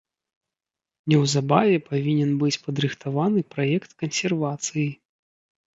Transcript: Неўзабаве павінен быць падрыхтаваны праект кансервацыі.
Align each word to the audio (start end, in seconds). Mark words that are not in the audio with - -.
Неўзабаве 1.13 1.77
павінен 1.91 2.31
быць 2.41 2.61
падрыхтаваны 2.65 3.39
праект 3.53 3.91
кансервацыі. 4.03 4.89